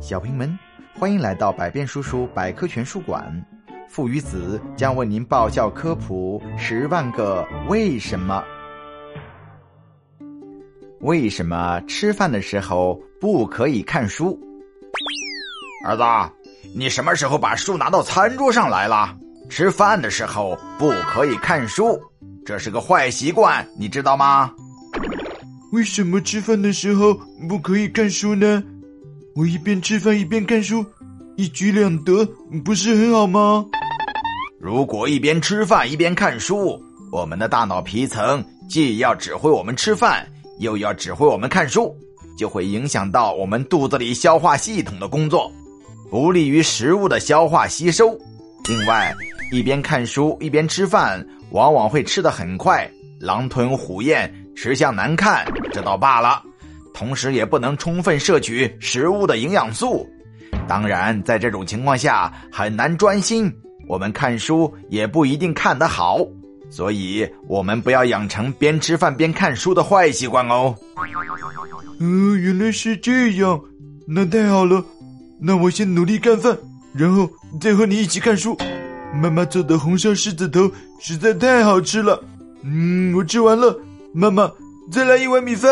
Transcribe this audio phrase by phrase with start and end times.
[0.00, 0.56] 小朋友们，
[0.94, 3.44] 欢迎来到百变叔叔百科全书馆。
[3.88, 8.42] 父与子将为您爆笑科普十万个为什么。
[11.00, 14.38] 为什么吃饭的时候不可以看书？
[15.84, 16.02] 儿子，
[16.76, 19.16] 你什么时候把书拿到餐桌上来了？
[19.50, 22.00] 吃饭的时候不可以看书，
[22.46, 24.54] 这是个坏习惯，你知道吗？
[25.72, 27.14] 为什么吃饭的时候
[27.48, 28.62] 不可以看书呢？
[29.38, 30.84] 我一边吃饭一边看书，
[31.36, 32.26] 一举两得，
[32.64, 33.64] 不是很好吗？
[34.58, 36.76] 如果一边吃饭一边看书，
[37.12, 40.26] 我们的大脑皮层既要指挥我们吃饭，
[40.58, 41.96] 又要指挥我们看书，
[42.36, 45.52] 就会影响到我们肚子里消化系统的工作，
[46.10, 48.18] 不利于食物的消化吸收。
[48.68, 49.14] 另外，
[49.52, 56.42] 一边看书一边吃饭，往往会吃得很快，狼吞虎咽，吃相难看，这倒罢了。
[56.98, 60.04] 同时也不能充分摄取食物的营养素，
[60.66, 63.48] 当然，在这种情况下很难专心。
[63.86, 66.18] 我们看书也不一定看得好，
[66.68, 70.74] 所以我们不要养成边吃饭边看书的坏习惯哦。
[72.00, 73.60] 哦，原来是这样，
[74.04, 74.84] 那太好了。
[75.40, 76.58] 那我先努力干饭，
[76.92, 78.58] 然后再和你一起看书。
[79.14, 80.68] 妈妈做的红烧狮子头
[80.98, 82.20] 实在太好吃了。
[82.64, 83.80] 嗯，我吃完了，
[84.12, 84.50] 妈妈
[84.90, 85.70] 再来一碗米饭。